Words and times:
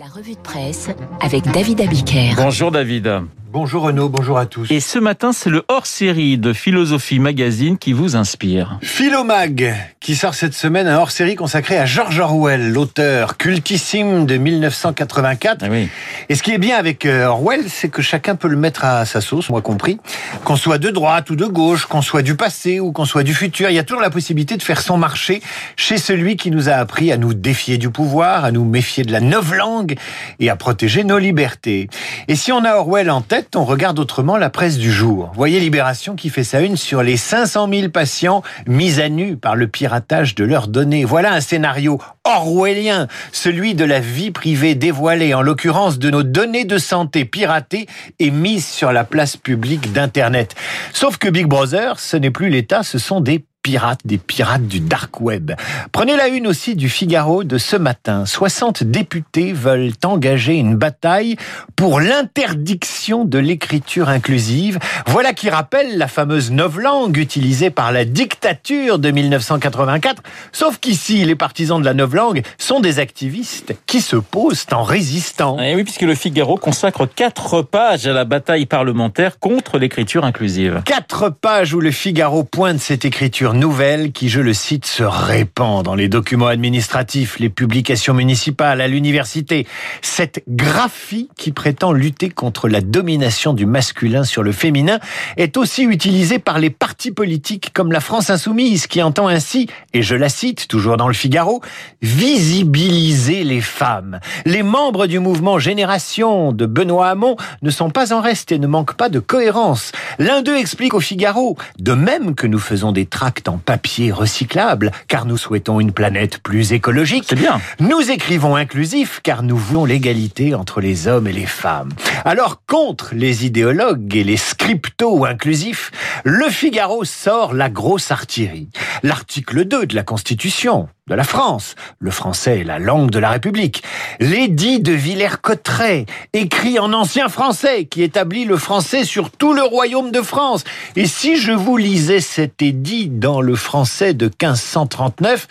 La 0.00 0.06
revue 0.06 0.32
de 0.32 0.38
presse 0.38 0.88
avec 1.20 1.44
David 1.52 1.82
Abiker. 1.82 2.32
Bonjour 2.34 2.70
David. 2.70 3.06
Bonjour 3.52 3.82
Renaud, 3.82 4.08
bonjour 4.08 4.38
à 4.38 4.46
tous. 4.46 4.70
Et 4.70 4.78
ce 4.78 5.00
matin, 5.00 5.32
c'est 5.32 5.50
le 5.50 5.64
hors-série 5.66 6.38
de 6.38 6.52
Philosophie 6.52 7.18
Magazine 7.18 7.78
qui 7.78 7.92
vous 7.92 8.14
inspire. 8.14 8.78
Philomag, 8.80 9.74
qui 9.98 10.14
sort 10.14 10.34
cette 10.34 10.54
semaine 10.54 10.86
un 10.86 10.98
hors-série 10.98 11.34
consacré 11.34 11.76
à 11.76 11.84
George 11.84 12.20
Orwell, 12.20 12.70
l'auteur 12.70 13.38
cultissime 13.38 14.24
de 14.24 14.36
1984. 14.36 15.62
Ah 15.62 15.66
oui. 15.68 15.88
Et 16.28 16.36
ce 16.36 16.44
qui 16.44 16.52
est 16.52 16.58
bien 16.58 16.76
avec 16.76 17.04
euh, 17.04 17.26
Orwell, 17.26 17.64
c'est 17.66 17.88
que 17.88 18.02
chacun 18.02 18.36
peut 18.36 18.46
le 18.46 18.56
mettre 18.56 18.84
à 18.84 19.04
sa 19.04 19.20
sauce, 19.20 19.50
moi 19.50 19.62
compris. 19.62 19.98
Qu'on 20.44 20.54
soit 20.54 20.78
de 20.78 20.90
droite 20.90 21.30
ou 21.30 21.34
de 21.34 21.46
gauche, 21.46 21.86
qu'on 21.86 22.02
soit 22.02 22.22
du 22.22 22.36
passé 22.36 22.78
ou 22.78 22.92
qu'on 22.92 23.04
soit 23.04 23.24
du 23.24 23.34
futur, 23.34 23.68
il 23.68 23.74
y 23.74 23.80
a 23.80 23.84
toujours 23.84 24.00
la 24.00 24.10
possibilité 24.10 24.58
de 24.58 24.62
faire 24.62 24.80
son 24.80 24.96
marché 24.96 25.42
chez 25.74 25.98
celui 25.98 26.36
qui 26.36 26.52
nous 26.52 26.68
a 26.68 26.74
appris 26.74 27.10
à 27.10 27.16
nous 27.16 27.34
défier 27.34 27.78
du 27.78 27.90
pouvoir, 27.90 28.44
à 28.44 28.52
nous 28.52 28.64
méfier 28.64 29.02
de 29.02 29.10
la 29.10 29.18
langue 29.18 29.96
et 30.38 30.50
à 30.50 30.54
protéger 30.54 31.02
nos 31.02 31.18
libertés. 31.18 31.88
Et 32.28 32.36
si 32.36 32.52
on 32.52 32.64
a 32.64 32.76
Orwell 32.76 33.10
en 33.10 33.22
tête, 33.22 33.39
on 33.54 33.64
regarde 33.64 33.98
autrement 33.98 34.36
la 34.36 34.50
presse 34.50 34.78
du 34.78 34.90
jour. 34.90 35.30
Voyez 35.34 35.60
Libération 35.60 36.16
qui 36.16 36.30
fait 36.30 36.44
sa 36.44 36.60
une 36.60 36.76
sur 36.76 37.02
les 37.02 37.16
500 37.16 37.68
000 37.72 37.88
patients 37.88 38.42
mis 38.66 39.00
à 39.00 39.08
nu 39.08 39.36
par 39.36 39.56
le 39.56 39.66
piratage 39.68 40.34
de 40.34 40.44
leurs 40.44 40.68
données. 40.68 41.04
Voilà 41.04 41.32
un 41.32 41.40
scénario 41.40 42.00
orwellien, 42.24 43.08
celui 43.32 43.74
de 43.74 43.84
la 43.84 44.00
vie 44.00 44.30
privée 44.30 44.74
dévoilée, 44.74 45.34
en 45.34 45.42
l'occurrence 45.42 45.98
de 45.98 46.10
nos 46.10 46.22
données 46.22 46.64
de 46.64 46.78
santé 46.78 47.24
piratées 47.24 47.86
et 48.18 48.30
mises 48.30 48.66
sur 48.66 48.92
la 48.92 49.04
place 49.04 49.36
publique 49.36 49.92
d'Internet. 49.92 50.54
Sauf 50.92 51.16
que 51.16 51.28
Big 51.28 51.46
Brother, 51.46 51.98
ce 51.98 52.16
n'est 52.16 52.30
plus 52.30 52.50
l'État, 52.50 52.82
ce 52.82 52.98
sont 52.98 53.20
des 53.20 53.44
pirates, 53.62 54.00
des 54.04 54.18
pirates 54.18 54.66
du 54.66 54.80
dark 54.80 55.20
web. 55.20 55.52
Prenez 55.92 56.16
la 56.16 56.28
une 56.28 56.46
aussi 56.46 56.76
du 56.76 56.88
Figaro 56.88 57.44
de 57.44 57.58
ce 57.58 57.76
matin. 57.76 58.24
60 58.24 58.84
députés 58.84 59.52
veulent 59.52 59.92
engager 60.04 60.54
une 60.54 60.76
bataille 60.76 61.36
pour 61.76 62.00
l'interdiction 62.00 63.24
de 63.24 63.38
l'écriture 63.38 64.08
inclusive. 64.08 64.78
Voilà 65.06 65.32
qui 65.32 65.50
rappelle 65.50 65.98
la 65.98 66.08
fameuse 66.08 66.50
novlangue 66.50 67.16
utilisée 67.16 67.70
par 67.70 67.92
la 67.92 68.04
dictature 68.04 68.98
de 68.98 69.10
1984. 69.10 70.22
Sauf 70.52 70.78
qu'ici, 70.78 71.24
les 71.24 71.36
partisans 71.36 71.80
de 71.80 71.84
la 71.84 71.94
novlangue 71.94 72.42
sont 72.58 72.80
des 72.80 72.98
activistes 72.98 73.74
qui 73.86 74.00
se 74.00 74.16
posent 74.16 74.66
en 74.72 74.82
résistant. 74.82 75.58
Et 75.60 75.74
oui, 75.74 75.84
puisque 75.84 76.02
le 76.02 76.14
Figaro 76.14 76.56
consacre 76.56 77.06
quatre 77.06 77.62
pages 77.62 78.06
à 78.06 78.12
la 78.12 78.24
bataille 78.24 78.66
parlementaire 78.66 79.38
contre 79.38 79.78
l'écriture 79.78 80.24
inclusive. 80.24 80.82
Quatre 80.84 81.28
pages 81.28 81.74
où 81.74 81.80
le 81.80 81.90
Figaro 81.90 82.44
pointe 82.44 82.78
cette 82.78 83.04
écriture 83.04 83.49
nouvelle 83.54 84.12
qui, 84.12 84.28
je 84.28 84.40
le 84.40 84.52
cite, 84.52 84.86
se 84.86 85.02
répand 85.02 85.84
dans 85.84 85.94
les 85.94 86.08
documents 86.08 86.46
administratifs, 86.46 87.38
les 87.38 87.48
publications 87.48 88.14
municipales, 88.14 88.80
à 88.80 88.88
l'université. 88.88 89.66
Cette 90.02 90.42
graphie 90.48 91.28
qui 91.36 91.52
prétend 91.52 91.92
lutter 91.92 92.28
contre 92.28 92.68
la 92.68 92.80
domination 92.80 93.52
du 93.52 93.66
masculin 93.66 94.24
sur 94.24 94.42
le 94.42 94.52
féminin 94.52 95.00
est 95.36 95.56
aussi 95.56 95.84
utilisée 95.84 96.38
par 96.38 96.58
les 96.58 96.70
partis 96.70 97.12
politiques 97.12 97.72
comme 97.72 97.92
la 97.92 98.00
France 98.00 98.30
insoumise 98.30 98.86
qui 98.86 99.02
entend 99.02 99.28
ainsi, 99.28 99.68
et 99.94 100.02
je 100.02 100.14
la 100.14 100.28
cite 100.28 100.68
toujours 100.68 100.96
dans 100.96 101.08
le 101.08 101.14
Figaro, 101.14 101.62
visibiliser 102.02 103.44
les 103.44 103.60
femmes. 103.60 104.20
Les 104.44 104.62
membres 104.62 105.06
du 105.06 105.18
mouvement 105.18 105.58
Génération 105.58 106.52
de 106.52 106.66
Benoît 106.66 107.08
Hamon 107.08 107.36
ne 107.62 107.70
sont 107.70 107.90
pas 107.90 108.12
en 108.12 108.20
reste 108.20 108.52
et 108.52 108.58
ne 108.58 108.66
manquent 108.66 108.94
pas 108.94 109.08
de 109.08 109.18
cohérence. 109.18 109.92
L'un 110.18 110.42
d'eux 110.42 110.56
explique 110.56 110.94
au 110.94 111.00
Figaro, 111.00 111.56
de 111.78 111.92
même 111.92 112.34
que 112.34 112.46
nous 112.46 112.58
faisons 112.58 112.92
des 112.92 113.06
tracts 113.06 113.39
en 113.48 113.58
papier 113.58 114.12
recyclable, 114.12 114.90
car 115.08 115.26
nous 115.26 115.36
souhaitons 115.36 115.80
une 115.80 115.92
planète 115.92 116.38
plus 116.38 116.72
écologique. 116.72 117.24
C'est 117.28 117.36
bien. 117.36 117.60
Nous 117.78 118.10
écrivons 118.10 118.56
inclusif, 118.56 119.20
car 119.22 119.42
nous 119.42 119.56
voulons 119.56 119.84
l'égalité 119.84 120.54
entre 120.54 120.80
les 120.80 121.08
hommes 121.08 121.26
et 121.26 121.32
les 121.32 121.46
femmes. 121.46 121.90
Alors, 122.24 122.62
contre 122.66 123.14
les 123.14 123.46
idéologues 123.46 124.14
et 124.14 124.24
les 124.24 124.36
scripto-inclusifs, 124.36 125.90
le 126.24 126.48
Figaro 126.48 127.04
sort 127.04 127.54
la 127.54 127.70
grosse 127.70 128.10
artillerie. 128.10 128.68
L'article 129.02 129.64
2 129.64 129.86
de 129.86 129.94
la 129.94 130.02
Constitution, 130.02 130.88
de 131.10 131.16
la 131.16 131.24
France. 131.24 131.74
Le 131.98 132.12
français 132.12 132.60
est 132.60 132.64
la 132.64 132.78
langue 132.78 133.10
de 133.10 133.18
la 133.18 133.30
République. 133.30 133.82
L'édit 134.20 134.78
de 134.78 134.92
Villers-Cotterêts, 134.92 136.06
écrit 136.32 136.78
en 136.78 136.92
ancien 136.92 137.28
français, 137.28 137.86
qui 137.86 138.02
établit 138.02 138.44
le 138.44 138.56
français 138.56 139.02
sur 139.04 139.30
tout 139.30 139.52
le 139.52 139.62
royaume 139.62 140.12
de 140.12 140.22
France. 140.22 140.62
Et 140.94 141.06
si 141.06 141.36
je 141.36 141.50
vous 141.50 141.76
lisais 141.76 142.20
cet 142.20 142.62
édit 142.62 143.08
dans 143.08 143.40
le 143.40 143.56
français 143.56 144.14
de 144.14 144.26
1539, 144.26 145.48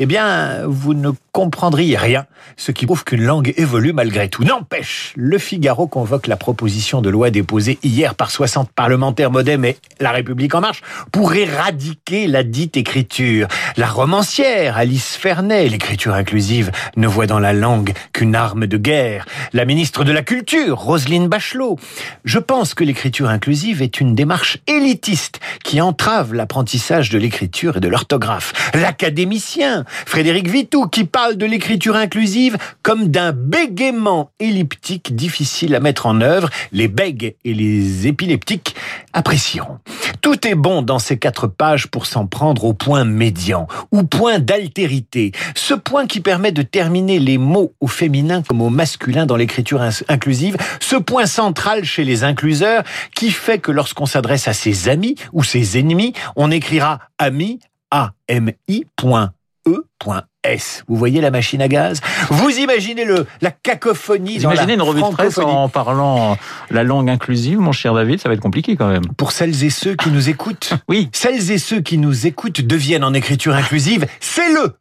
eh 0.00 0.06
bien, 0.06 0.66
vous 0.66 0.92
ne 0.92 1.10
comprendriez 1.36 1.98
rien, 1.98 2.24
ce 2.56 2.72
qui 2.72 2.86
prouve 2.86 3.04
qu'une 3.04 3.22
langue 3.22 3.52
évolue 3.58 3.92
malgré 3.92 4.30
tout. 4.30 4.42
N'empêche, 4.42 5.12
le 5.16 5.36
Figaro 5.36 5.86
convoque 5.86 6.28
la 6.28 6.36
proposition 6.36 7.02
de 7.02 7.10
loi 7.10 7.30
déposée 7.30 7.78
hier 7.82 8.14
par 8.14 8.30
60 8.30 8.70
parlementaires 8.70 9.30
modem 9.30 9.66
et 9.66 9.76
La 10.00 10.12
République 10.12 10.54
en 10.54 10.62
marche 10.62 10.80
pour 11.12 11.34
éradiquer 11.34 12.26
la 12.26 12.42
dite 12.42 12.78
écriture. 12.78 13.48
La 13.76 13.86
romancière, 13.86 14.78
Fernet, 14.98 15.68
l'écriture 15.68 16.14
inclusive, 16.14 16.70
ne 16.96 17.06
voit 17.06 17.26
dans 17.26 17.38
la 17.38 17.52
langue 17.52 17.92
qu'une 18.12 18.34
arme 18.34 18.66
de 18.66 18.76
guerre. 18.76 19.26
La 19.52 19.64
ministre 19.64 20.04
de 20.04 20.12
la 20.12 20.22
Culture, 20.22 20.78
Roselyne 20.78 21.28
Bachelot. 21.28 21.78
Je 22.24 22.38
pense 22.38 22.74
que 22.74 22.84
l'écriture 22.84 23.28
inclusive 23.28 23.82
est 23.82 24.00
une 24.00 24.14
démarche 24.14 24.58
élitiste 24.66 25.40
qui 25.64 25.80
entrave 25.80 26.34
l'apprentissage 26.34 27.10
de 27.10 27.18
l'écriture 27.18 27.76
et 27.76 27.80
de 27.80 27.88
l'orthographe. 27.88 28.70
L'académicien, 28.74 29.84
Frédéric 30.06 30.48
Vitou, 30.48 30.86
qui 30.86 31.04
parle 31.04 31.36
de 31.36 31.46
l'écriture 31.46 31.96
inclusive 31.96 32.56
comme 32.82 33.08
d'un 33.08 33.32
bégaiement 33.32 34.30
elliptique 34.40 35.14
difficile 35.14 35.74
à 35.74 35.80
mettre 35.80 36.06
en 36.06 36.20
œuvre. 36.20 36.50
Les 36.72 36.88
bègues 36.88 37.36
et 37.44 37.54
les 37.54 38.06
épileptiques 38.06 38.74
apprécieront. 39.12 39.78
Tout 40.26 40.48
est 40.48 40.56
bon 40.56 40.82
dans 40.82 40.98
ces 40.98 41.18
quatre 41.18 41.46
pages 41.46 41.86
pour 41.86 42.04
s'en 42.04 42.26
prendre 42.26 42.64
au 42.64 42.74
point 42.74 43.04
médian, 43.04 43.68
ou 43.92 44.02
point 44.02 44.40
d'altérité, 44.40 45.30
ce 45.54 45.72
point 45.72 46.08
qui 46.08 46.18
permet 46.18 46.50
de 46.50 46.62
terminer 46.62 47.20
les 47.20 47.38
mots 47.38 47.74
au 47.78 47.86
féminin 47.86 48.42
comme 48.42 48.60
au 48.60 48.68
masculin 48.68 49.24
dans 49.24 49.36
l'écriture 49.36 49.80
inclusive, 50.08 50.56
ce 50.80 50.96
point 50.96 51.26
central 51.26 51.84
chez 51.84 52.02
les 52.02 52.24
incluseurs 52.24 52.82
qui 53.14 53.30
fait 53.30 53.60
que 53.60 53.70
lorsqu'on 53.70 54.06
s'adresse 54.06 54.48
à 54.48 54.52
ses 54.52 54.88
amis 54.88 55.14
ou 55.32 55.44
ses 55.44 55.78
ennemis, 55.78 56.12
on 56.34 56.50
écrira 56.50 56.98
ami, 57.18 57.60
A-M-I, 57.92 58.84
point 58.96 59.30
E, 59.68 59.84
point 60.00 60.24
S. 60.50 60.84
Vous 60.88 60.96
voyez 60.96 61.20
la 61.20 61.30
machine 61.30 61.62
à 61.62 61.68
gaz? 61.68 62.00
Vous 62.30 62.50
imaginez 62.50 63.04
le, 63.04 63.26
la 63.40 63.50
cacophonie 63.50 64.38
Vous 64.38 64.44
imaginez 64.44 64.74
une 64.74 64.82
revue 64.82 65.02
de 65.02 65.08
presse 65.08 65.38
en 65.38 65.68
parlant 65.68 66.36
la 66.70 66.84
langue 66.84 67.10
inclusive, 67.10 67.58
mon 67.58 67.72
cher 67.72 67.94
David, 67.94 68.20
ça 68.20 68.28
va 68.28 68.34
être 68.34 68.40
compliqué 68.40 68.76
quand 68.76 68.88
même. 68.88 69.06
Pour 69.16 69.32
celles 69.32 69.64
et 69.64 69.70
ceux 69.70 69.94
qui 69.94 70.10
nous 70.10 70.28
écoutent, 70.28 70.74
oui. 70.88 71.08
Celles 71.12 71.50
et 71.50 71.58
ceux 71.58 71.80
qui 71.80 71.98
nous 71.98 72.26
écoutent 72.26 72.60
deviennent 72.60 73.04
en 73.04 73.14
écriture 73.14 73.54
inclusive, 73.54 74.06
c'est 74.20 74.52
le 74.52 74.74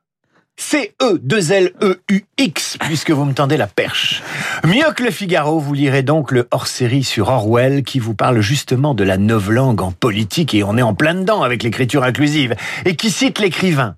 C-E-2-L-E-U-X, 0.58 2.78
puisque 2.80 3.12
vous 3.12 3.26
me 3.26 3.34
tendez 3.34 3.58
la 3.58 3.68
perche. 3.68 4.24
Mieux 4.64 4.90
que 4.96 5.03
le 5.03 5.12
Figaro, 5.12 5.59
vous 5.59 5.74
lirez 5.74 6.02
donc 6.02 6.32
le 6.32 6.47
hors-série 6.52 7.03
sur 7.03 7.28
Orwell 7.28 7.84
qui 7.84 8.00
vous 8.00 8.16
parle 8.16 8.40
justement 8.40 8.94
de 8.94 9.03
la 9.03 9.18
novlangue 9.18 9.82
en 9.82 9.92
politique 9.92 10.53
et 10.53 10.64
on 10.64 10.78
est 10.78 10.82
en 10.82 10.94
plein 10.94 11.14
dedans 11.14 11.44
avec 11.44 11.62
l'écriture 11.62 12.03
inclusive 12.03 12.56
et 12.86 12.96
qui 12.96 13.09
cite 13.09 13.40
l'écrivain. 13.40 13.96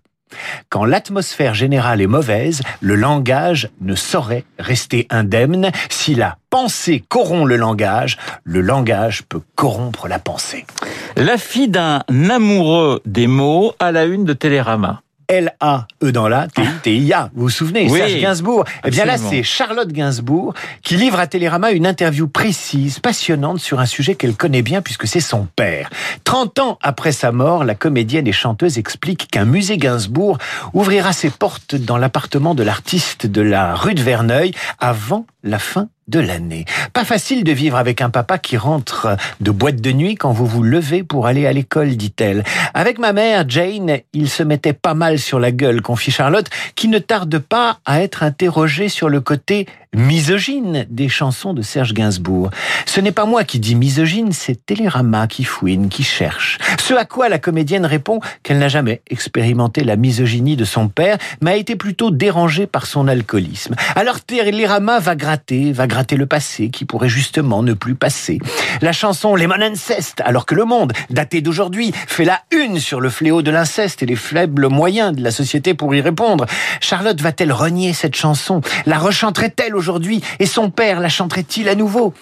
Quand 0.69 0.85
l'atmosphère 0.85 1.53
générale 1.53 2.01
est 2.01 2.07
mauvaise, 2.07 2.61
le 2.81 2.95
langage 2.95 3.69
ne 3.81 3.95
saurait 3.95 4.43
rester 4.59 5.07
indemne. 5.09 5.71
Si 5.89 6.15
la 6.15 6.37
pensée 6.49 7.03
corrompt 7.07 7.47
le 7.47 7.55
langage, 7.55 8.17
le 8.43 8.61
langage 8.61 9.23
peut 9.23 9.41
corrompre 9.55 10.07
la 10.07 10.19
pensée. 10.19 10.65
La 11.15 11.37
fille 11.37 11.69
d'un 11.69 12.03
amoureux 12.29 13.01
des 13.05 13.27
mots 13.27 13.73
à 13.79 13.91
la 13.91 14.05
une 14.05 14.25
de 14.25 14.33
Télérama. 14.33 15.01
L-A-E 15.27 16.11
dans 16.11 16.27
la, 16.27 16.47
T-I-T-I-A. 16.47 17.31
Vous 17.35 17.43
vous 17.43 17.49
souvenez, 17.49 17.89
oui, 17.89 17.99
Serge 17.99 18.21
Gainsbourg. 18.21 18.63
Eh 18.85 18.89
bien 18.89 19.05
là, 19.05 19.17
c'est 19.17 19.43
Charlotte 19.43 19.91
Gainsbourg 19.91 20.53
qui 20.83 20.95
livre 20.95 21.19
à 21.19 21.27
Télérama 21.27 21.71
une 21.71 21.85
interview 21.85 22.27
précise, 22.27 22.99
passionnante 22.99 23.59
sur 23.59 23.79
un 23.79 23.85
sujet 23.85 24.15
qu'elle 24.15 24.35
connaît 24.35 24.61
bien 24.61 24.81
puisque 24.81 25.07
c'est 25.07 25.19
son 25.19 25.47
père. 25.55 25.89
30 26.23 26.59
ans 26.59 26.79
après 26.81 27.11
sa 27.11 27.31
mort, 27.31 27.63
la 27.63 27.75
comédienne 27.75 28.27
et 28.27 28.31
chanteuse 28.31 28.77
explique 28.77 29.27
qu'un 29.29 29.45
musée 29.45 29.77
Gainsbourg 29.77 30.37
ouvrira 30.73 31.13
ses 31.13 31.29
portes 31.29 31.75
dans 31.75 31.97
l'appartement 31.97 32.55
de 32.55 32.63
l'artiste 32.63 33.25
de 33.25 33.41
la 33.41 33.75
rue 33.75 33.95
de 33.95 34.01
Verneuil 34.01 34.51
avant 34.79 35.25
la 35.47 35.59
fin 35.59 35.89
de 36.07 36.19
l'année. 36.19 36.65
Pas 36.93 37.03
facile 37.03 37.43
de 37.43 37.51
vivre 37.51 37.77
avec 37.77 38.01
un 38.01 38.09
papa 38.09 38.37
qui 38.37 38.55
rentre 38.55 39.17
de 39.41 39.51
boîte 39.51 39.81
de 39.81 39.91
nuit 39.91 40.15
quand 40.15 40.31
vous 40.31 40.45
vous 40.45 40.63
levez 40.63 41.03
pour 41.03 41.27
aller 41.27 41.45
à 41.45 41.53
l'école, 41.53 41.97
dit-elle. 41.97 42.43
Avec 42.73 42.97
ma 42.97 43.13
mère, 43.13 43.43
Jane, 43.47 43.99
il 44.13 44.29
se 44.29 44.43
mettait 44.43 44.73
pas 44.73 44.93
mal 44.93 45.19
sur 45.19 45.39
la 45.39 45.51
gueule, 45.51 45.81
confie 45.81 46.11
Charlotte, 46.11 46.49
qui 46.75 46.87
ne 46.87 46.99
tarde 46.99 47.39
pas 47.39 47.79
à 47.85 48.01
être 48.01 48.23
interrogée 48.23 48.89
sur 48.89 49.09
le 49.09 49.19
côté 49.19 49.67
misogyne 49.95 50.85
des 50.89 51.09
chansons 51.09 51.53
de 51.53 51.61
Serge 51.61 51.93
Gainsbourg. 51.93 52.49
Ce 52.85 53.01
n'est 53.01 53.11
pas 53.11 53.25
moi 53.25 53.43
qui 53.43 53.59
dis 53.59 53.75
misogyne, 53.75 54.31
c'est 54.31 54.65
Télérama 54.65 55.27
qui 55.27 55.43
fouine, 55.43 55.89
qui 55.89 56.03
cherche. 56.03 56.59
Ce 56.79 56.93
à 56.93 57.05
quoi 57.05 57.29
la 57.29 57.39
comédienne 57.39 57.85
répond 57.85 58.19
qu'elle 58.43 58.59
n'a 58.59 58.67
jamais 58.67 59.01
expérimenté 59.09 59.83
la 59.83 59.95
misogynie 59.95 60.55
de 60.55 60.65
son 60.65 60.87
père, 60.87 61.17
mais 61.41 61.51
a 61.51 61.55
été 61.55 61.75
plutôt 61.75 62.11
dérangée 62.11 62.67
par 62.67 62.85
son 62.85 63.07
alcoolisme. 63.07 63.75
Alors 63.95 64.21
Télérama 64.21 64.99
va 64.99 65.15
gratter, 65.15 65.71
va 65.71 65.87
gratter 65.87 66.15
le 66.15 66.27
passé 66.27 66.69
qui 66.69 66.85
pourrait 66.85 67.09
justement 67.09 67.63
ne 67.63 67.73
plus 67.73 67.95
passer. 67.95 68.39
La 68.81 68.91
chanson 68.91 69.35
Lemon 69.35 69.61
Incest, 69.61 70.21
alors 70.23 70.45
que 70.45 70.55
le 70.55 70.65
monde, 70.65 70.93
daté 71.09 71.41
d'aujourd'hui, 71.41 71.91
fait 72.07 72.25
la 72.25 72.41
une 72.51 72.79
sur 72.79 73.01
le 73.01 73.09
fléau 73.09 73.41
de 73.41 73.51
l'inceste 73.51 74.03
et 74.03 74.05
les 74.05 74.15
faibles 74.15 74.67
moyens 74.67 75.15
de 75.15 75.23
la 75.23 75.31
société 75.31 75.73
pour 75.73 75.95
y 75.95 76.01
répondre. 76.01 76.45
Charlotte 76.81 77.19
va-t-elle 77.21 77.51
renier 77.51 77.93
cette 77.93 78.15
chanson? 78.15 78.61
La 78.85 78.99
rechanterait-elle 78.99 79.75
aujourd'hui? 79.75 79.86
Et 80.39 80.45
son 80.45 80.69
père 80.69 80.99
la 80.99 81.09
chanterait-il 81.09 81.69
à 81.69 81.75
nouveau? 81.75 82.13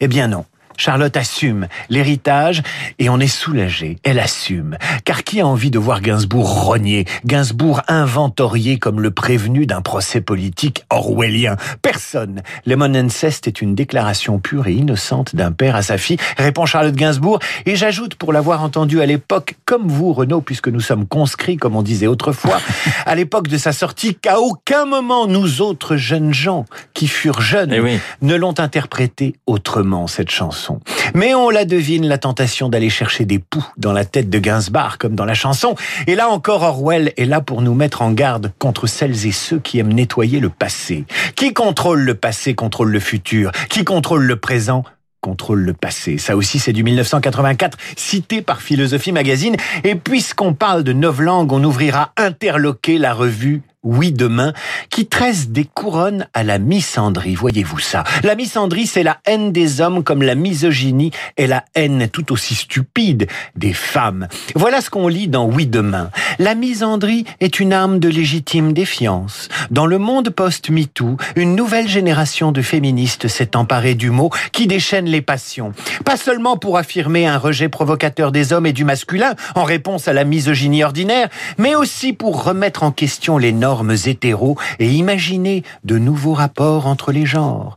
Eh 0.00 0.08
bien 0.08 0.28
non. 0.28 0.44
Charlotte 0.82 1.16
assume 1.16 1.68
l'héritage 1.90 2.64
et 2.98 3.08
on 3.08 3.20
est 3.20 3.28
soulagé. 3.28 3.98
Elle 4.02 4.18
assume. 4.18 4.76
Car 5.04 5.22
qui 5.22 5.40
a 5.40 5.46
envie 5.46 5.70
de 5.70 5.78
voir 5.78 6.00
Gainsbourg 6.00 6.64
rogner, 6.64 7.04
Gainsbourg 7.24 7.82
inventorié 7.86 8.80
comme 8.80 9.00
le 9.00 9.12
prévenu 9.12 9.64
d'un 9.64 9.80
procès 9.80 10.20
politique 10.20 10.84
orwellien 10.90 11.54
Personne. 11.82 12.42
Lemon 12.66 12.96
Incest 12.96 13.46
est 13.46 13.62
une 13.62 13.76
déclaration 13.76 14.40
pure 14.40 14.66
et 14.66 14.72
innocente 14.72 15.36
d'un 15.36 15.52
père 15.52 15.76
à 15.76 15.82
sa 15.82 15.98
fille, 15.98 16.16
répond 16.36 16.66
Charlotte 16.66 16.96
Gainsbourg. 16.96 17.38
Et 17.64 17.76
j'ajoute, 17.76 18.16
pour 18.16 18.32
l'avoir 18.32 18.64
entendu 18.64 19.00
à 19.00 19.06
l'époque, 19.06 19.54
comme 19.64 19.86
vous, 19.86 20.12
Renaud, 20.12 20.40
puisque 20.40 20.66
nous 20.66 20.80
sommes 20.80 21.06
conscrits, 21.06 21.58
comme 21.58 21.76
on 21.76 21.82
disait 21.82 22.08
autrefois, 22.08 22.60
à 23.06 23.14
l'époque 23.14 23.46
de 23.46 23.56
sa 23.56 23.70
sortie, 23.70 24.16
qu'à 24.16 24.40
aucun 24.40 24.84
moment 24.84 25.28
nous 25.28 25.60
autres 25.60 25.94
jeunes 25.94 26.34
gens 26.34 26.64
qui 26.92 27.06
furent 27.06 27.40
jeunes 27.40 27.72
Eh 27.72 27.78
oui. 27.78 28.00
ne 28.20 28.34
l'ont 28.34 28.58
interprété 28.58 29.36
autrement, 29.46 30.08
cette 30.08 30.30
chanson. 30.30 30.71
Mais 31.14 31.34
on 31.34 31.50
la 31.50 31.64
devine, 31.64 32.06
la 32.06 32.18
tentation 32.18 32.68
d'aller 32.68 32.90
chercher 32.90 33.24
des 33.24 33.38
poux 33.38 33.66
dans 33.76 33.92
la 33.92 34.04
tête 34.04 34.30
de 34.30 34.38
Gainsbourg, 34.38 34.98
comme 34.98 35.14
dans 35.14 35.24
la 35.24 35.34
chanson. 35.34 35.74
Et 36.06 36.14
là 36.14 36.28
encore, 36.28 36.62
Orwell 36.62 37.12
est 37.16 37.24
là 37.24 37.40
pour 37.40 37.62
nous 37.62 37.74
mettre 37.74 38.02
en 38.02 38.12
garde 38.12 38.52
contre 38.58 38.86
celles 38.86 39.26
et 39.26 39.32
ceux 39.32 39.58
qui 39.58 39.78
aiment 39.78 39.92
nettoyer 39.92 40.40
le 40.40 40.48
passé. 40.48 41.04
Qui 41.36 41.52
contrôle 41.52 42.00
le 42.00 42.14
passé 42.14 42.54
contrôle 42.54 42.90
le 42.90 43.00
futur. 43.00 43.52
Qui 43.68 43.84
contrôle 43.84 44.24
le 44.24 44.36
présent 44.36 44.84
contrôle 45.22 45.60
le 45.60 45.72
passé. 45.72 46.18
Ça 46.18 46.36
aussi, 46.36 46.58
c'est 46.58 46.72
du 46.72 46.82
1984, 46.82 47.78
cité 47.96 48.42
par 48.42 48.60
Philosophie 48.60 49.12
Magazine. 49.12 49.56
Et 49.84 49.94
puisqu'on 49.94 50.52
parle 50.52 50.82
de 50.82 50.92
novlangue, 50.92 51.52
on 51.52 51.62
ouvrira 51.62 52.12
interloquer 52.16 52.98
la 52.98 53.14
revue 53.14 53.62
oui 53.82 54.12
demain, 54.12 54.52
qui 54.90 55.06
tresse 55.06 55.48
des 55.48 55.64
couronnes 55.64 56.26
à 56.34 56.44
la 56.44 56.58
misandrie. 56.58 57.34
Voyez-vous 57.34 57.80
ça? 57.80 58.04
La 58.22 58.36
misandrie, 58.36 58.86
c'est 58.86 59.02
la 59.02 59.18
haine 59.26 59.50
des 59.50 59.80
hommes 59.80 60.04
comme 60.04 60.22
la 60.22 60.36
misogynie 60.36 61.10
est 61.36 61.48
la 61.48 61.64
haine 61.74 62.08
tout 62.08 62.32
aussi 62.32 62.54
stupide 62.54 63.26
des 63.56 63.72
femmes. 63.72 64.28
Voilà 64.54 64.80
ce 64.80 64.90
qu'on 64.90 65.08
lit 65.08 65.26
dans 65.26 65.46
Oui 65.46 65.66
demain. 65.66 66.10
La 66.38 66.54
misandrie 66.54 67.24
est 67.40 67.58
une 67.58 67.72
arme 67.72 67.98
de 67.98 68.08
légitime 68.08 68.72
défiance. 68.72 69.48
Dans 69.70 69.86
le 69.86 69.98
monde 69.98 70.30
post-MeToo, 70.30 71.16
une 71.34 71.56
nouvelle 71.56 71.88
génération 71.88 72.52
de 72.52 72.62
féministes 72.62 73.26
s'est 73.26 73.56
emparée 73.56 73.94
du 73.94 74.10
mot 74.10 74.30
qui 74.52 74.68
déchaîne 74.68 75.06
les 75.06 75.22
passions. 75.22 75.72
Pas 76.04 76.16
seulement 76.16 76.56
pour 76.56 76.78
affirmer 76.78 77.26
un 77.26 77.38
rejet 77.38 77.68
provocateur 77.68 78.30
des 78.30 78.52
hommes 78.52 78.66
et 78.66 78.72
du 78.72 78.84
masculin 78.84 79.34
en 79.56 79.64
réponse 79.64 80.06
à 80.06 80.12
la 80.12 80.24
misogynie 80.24 80.84
ordinaire, 80.84 81.28
mais 81.58 81.74
aussi 81.74 82.12
pour 82.12 82.44
remettre 82.44 82.84
en 82.84 82.92
question 82.92 83.38
les 83.38 83.52
normes 83.52 83.71
hétéros 83.80 84.56
et 84.78 84.90
imaginer 84.90 85.62
de 85.84 85.98
nouveaux 85.98 86.34
rapports 86.34 86.86
entre 86.86 87.12
les 87.12 87.26
genres. 87.26 87.76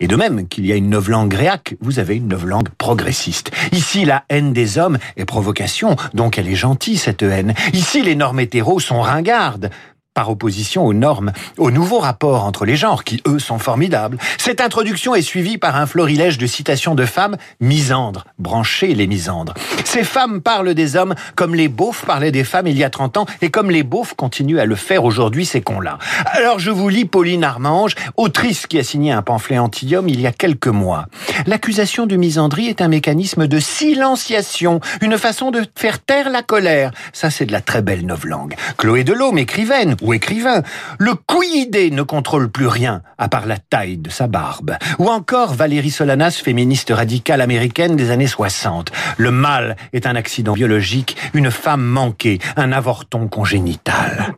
Et 0.00 0.08
de 0.08 0.16
même 0.16 0.48
qu'il 0.48 0.66
y 0.66 0.72
a 0.72 0.76
une 0.76 0.90
novlangue 0.90 1.32
réac, 1.32 1.74
vous 1.80 1.98
avez 1.98 2.16
une 2.16 2.28
novlangue 2.28 2.68
progressiste. 2.76 3.50
Ici, 3.72 4.04
la 4.04 4.24
haine 4.28 4.52
des 4.52 4.78
hommes 4.78 4.98
est 5.16 5.24
provocation, 5.24 5.96
donc 6.14 6.38
elle 6.38 6.48
est 6.48 6.54
gentille, 6.54 6.98
cette 6.98 7.22
haine. 7.22 7.54
Ici, 7.72 8.02
les 8.02 8.14
normes 8.14 8.40
hétéros 8.40 8.80
sont 8.80 9.00
ringardes 9.00 9.70
par 10.16 10.30
opposition 10.30 10.86
aux 10.86 10.94
normes, 10.94 11.30
aux 11.58 11.70
nouveaux 11.70 11.98
rapports 11.98 12.44
entre 12.44 12.64
les 12.64 12.74
genres, 12.74 13.04
qui 13.04 13.22
eux 13.28 13.38
sont 13.38 13.58
formidables. 13.58 14.16
Cette 14.38 14.62
introduction 14.62 15.14
est 15.14 15.20
suivie 15.20 15.58
par 15.58 15.76
un 15.76 15.84
florilège 15.84 16.38
de 16.38 16.46
citations 16.46 16.94
de 16.94 17.04
femmes 17.04 17.36
misandres, 17.60 18.24
branchées 18.38 18.94
les 18.94 19.06
misandres. 19.06 19.52
Ces 19.84 20.04
femmes 20.04 20.40
parlent 20.40 20.72
des 20.72 20.96
hommes 20.96 21.14
comme 21.34 21.54
les 21.54 21.68
beaufs 21.68 22.06
parlaient 22.06 22.32
des 22.32 22.44
femmes 22.44 22.66
il 22.66 22.78
y 22.78 22.82
a 22.82 22.88
30 22.88 23.18
ans, 23.18 23.26
et 23.42 23.50
comme 23.50 23.70
les 23.70 23.82
beaufs 23.82 24.14
continuent 24.14 24.58
à 24.58 24.64
le 24.64 24.74
faire 24.74 25.04
aujourd'hui, 25.04 25.44
ces 25.44 25.60
cons-là. 25.60 25.98
Alors 26.32 26.58
je 26.60 26.70
vous 26.70 26.88
lis 26.88 27.04
Pauline 27.04 27.44
Armange, 27.44 27.94
autrice 28.16 28.66
qui 28.66 28.78
a 28.78 28.84
signé 28.84 29.12
un 29.12 29.20
pamphlet 29.20 29.58
anti-homme 29.58 30.08
il 30.08 30.22
y 30.22 30.26
a 30.26 30.32
quelques 30.32 30.66
mois. 30.66 31.08
L'accusation 31.46 32.06
de 32.06 32.16
misandrie 32.16 32.68
est 32.68 32.80
un 32.80 32.88
mécanisme 32.88 33.46
de 33.46 33.58
silenciation, 33.58 34.80
une 35.02 35.18
façon 35.18 35.50
de 35.50 35.62
faire 35.74 35.98
taire 35.98 36.30
la 36.30 36.42
colère. 36.42 36.92
Ça, 37.12 37.28
c'est 37.28 37.44
de 37.44 37.52
la 37.52 37.60
très 37.60 37.82
belle 37.82 38.06
novlangue. 38.06 38.54
Chloé 38.78 39.04
Delhomme, 39.04 39.36
écrivaine, 39.36 39.94
ou 40.06 40.14
écrivain. 40.14 40.62
Le 40.98 41.14
couillidé 41.14 41.90
ne 41.90 42.02
contrôle 42.02 42.48
plus 42.48 42.68
rien, 42.68 43.02
à 43.18 43.28
part 43.28 43.46
la 43.46 43.58
taille 43.58 43.98
de 43.98 44.08
sa 44.08 44.28
barbe. 44.28 44.76
Ou 44.98 45.08
encore 45.08 45.54
Valérie 45.54 45.90
Solanas, 45.90 46.40
féministe 46.42 46.90
radicale 46.90 47.40
américaine 47.40 47.96
des 47.96 48.10
années 48.10 48.26
60. 48.26 48.92
Le 49.18 49.30
mal 49.30 49.76
est 49.92 50.06
un 50.06 50.16
accident 50.16 50.54
biologique, 50.54 51.16
une 51.34 51.50
femme 51.50 51.84
manquée, 51.84 52.38
un 52.56 52.72
avorton 52.72 53.28
congénital. 53.28 54.36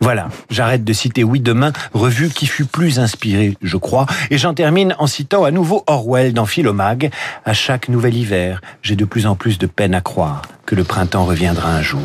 Voilà, 0.00 0.28
j'arrête 0.50 0.84
de 0.84 0.92
citer 0.92 1.24
Oui 1.24 1.40
demain, 1.40 1.72
revue 1.94 2.28
qui 2.28 2.46
fut 2.46 2.64
plus 2.64 2.98
inspirée, 2.98 3.56
je 3.62 3.76
crois, 3.76 4.06
et 4.30 4.38
j'en 4.38 4.54
termine 4.54 4.94
en 4.98 5.06
citant 5.06 5.44
à 5.44 5.50
nouveau 5.50 5.84
Orwell 5.86 6.32
dans 6.32 6.46
Philomag. 6.46 7.10
À 7.44 7.52
chaque 7.52 7.88
nouvel 7.88 8.14
hiver, 8.14 8.60
j'ai 8.82 8.96
de 8.96 9.04
plus 9.04 9.26
en 9.26 9.36
plus 9.36 9.58
de 9.58 9.66
peine 9.66 9.94
à 9.94 10.00
croire 10.00 10.42
que 10.66 10.74
le 10.74 10.84
printemps 10.84 11.24
reviendra 11.24 11.70
un 11.70 11.80
jour. 11.80 12.02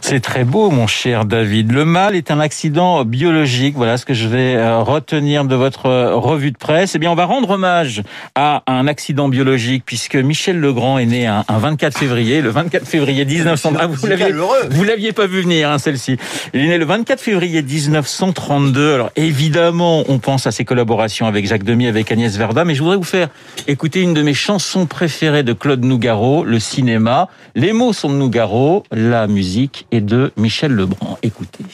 C'est 0.00 0.20
très 0.20 0.44
beau, 0.44 0.70
mon 0.70 0.86
cher 0.86 1.24
David. 1.24 1.72
Le 1.72 1.84
mal 1.84 2.14
est 2.14 2.30
un 2.30 2.38
accident 2.38 3.04
biologique. 3.04 3.74
Voilà 3.74 3.96
ce 3.96 4.04
que 4.04 4.14
je 4.14 4.28
vais 4.28 4.54
euh, 4.54 4.78
retenir 4.78 5.44
de 5.44 5.56
votre 5.56 5.86
euh, 5.86 6.14
revue 6.14 6.52
de 6.52 6.56
presse. 6.56 6.94
Eh 6.94 6.98
bien, 6.98 7.10
on 7.10 7.14
va 7.14 7.24
rendre 7.24 7.50
hommage 7.50 8.02
à 8.34 8.62
un 8.66 8.86
accident 8.86 9.28
biologique 9.28 9.82
puisque 9.84 10.14
Michel 10.14 10.60
Legrand 10.60 10.98
est 10.98 11.06
né 11.06 11.26
un, 11.26 11.44
un 11.48 11.58
24 11.58 11.98
février, 11.98 12.40
le 12.40 12.50
24 12.50 12.86
février 12.86 13.24
1900. 13.24 13.72
Ah, 13.78 13.86
vous 13.86 14.06
l'aviez, 14.06 14.32
vous 14.70 14.84
l'aviez 14.84 15.12
pas 15.12 15.26
vu 15.26 15.40
venir, 15.42 15.70
hein, 15.70 15.78
celle-ci. 15.78 16.16
Il 16.52 16.60
est 16.60 16.68
né 16.68 16.78
le 16.78 16.84
24 16.84 17.03
février 17.16 17.62
1932. 17.62 18.94
Alors, 18.94 19.10
évidemment, 19.16 20.04
on 20.08 20.18
pense 20.18 20.46
à 20.46 20.50
ses 20.50 20.64
collaborations 20.64 21.26
avec 21.26 21.46
Jacques 21.46 21.62
Demy, 21.62 21.86
avec 21.86 22.10
Agnès 22.10 22.36
Verda, 22.36 22.64
mais 22.64 22.74
je 22.74 22.82
voudrais 22.82 22.96
vous 22.96 23.02
faire 23.02 23.28
écouter 23.66 24.00
une 24.00 24.14
de 24.14 24.22
mes 24.22 24.34
chansons 24.34 24.86
préférées 24.86 25.42
de 25.42 25.52
Claude 25.52 25.84
Nougaro, 25.84 26.44
le 26.44 26.58
cinéma. 26.58 27.28
Les 27.54 27.72
mots 27.72 27.92
sont 27.92 28.10
de 28.10 28.14
Nougaro, 28.14 28.84
la 28.90 29.26
musique 29.26 29.86
est 29.92 30.00
de 30.00 30.32
Michel 30.36 30.72
Lebrun. 30.72 31.16
Écoutez. 31.22 31.64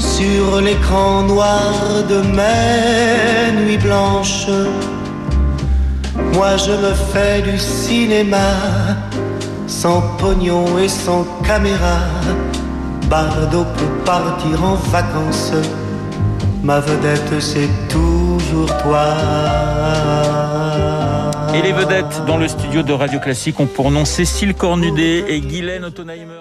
Sur 0.00 0.60
l'écran 0.60 1.22
noir 1.22 1.72
de 2.08 2.20
mes 2.20 3.62
nuits 3.62 3.78
blanches, 3.78 4.46
moi 6.34 6.56
je 6.56 6.72
me 6.72 6.92
fais 7.12 7.42
du 7.42 7.58
cinéma, 7.58 8.56
sans 9.66 10.02
pognon 10.18 10.78
et 10.78 10.88
sans 10.88 11.24
caméra. 11.44 11.98
Bardot 13.12 13.66
peut 13.76 14.04
partir 14.06 14.64
en 14.64 14.74
vacances, 14.74 15.52
ma 16.62 16.80
vedette 16.80 17.40
c'est 17.40 17.68
toujours 17.90 18.74
toi. 18.78 19.04
Et 21.54 21.60
les 21.60 21.72
vedettes 21.72 22.24
dans 22.26 22.38
le 22.38 22.48
studio 22.48 22.82
de 22.82 22.94
Radio 22.94 23.20
Classique 23.20 23.60
ont 23.60 23.66
pour 23.66 23.90
nom 23.90 24.06
Cécile 24.06 24.54
Cornudet 24.54 25.26
et 25.28 25.40
Guylaine 25.42 25.84
Ottonheimer. 25.84 26.40